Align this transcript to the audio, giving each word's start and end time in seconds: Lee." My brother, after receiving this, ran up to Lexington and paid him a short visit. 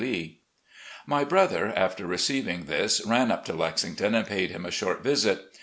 Lee." 0.01 0.39
My 1.05 1.23
brother, 1.23 1.71
after 1.75 2.07
receiving 2.07 2.63
this, 2.65 3.05
ran 3.05 3.29
up 3.29 3.45
to 3.45 3.53
Lexington 3.53 4.15
and 4.15 4.25
paid 4.25 4.49
him 4.49 4.65
a 4.65 4.71
short 4.71 5.03
visit. 5.03 5.53